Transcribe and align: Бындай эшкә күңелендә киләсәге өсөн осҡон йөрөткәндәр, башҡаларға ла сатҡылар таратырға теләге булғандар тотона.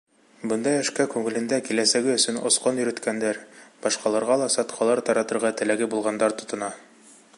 Бындай 0.51 0.77
эшкә 0.83 1.03
күңелендә 1.15 1.59
киләсәге 1.67 2.15
өсөн 2.21 2.39
осҡон 2.51 2.81
йөрөткәндәр, 2.85 3.41
башҡаларға 3.85 4.39
ла 4.45 4.49
сатҡылар 4.55 5.03
таратырға 5.11 5.53
теләге 5.63 5.91
булғандар 5.93 6.37
тотона. 6.41 6.73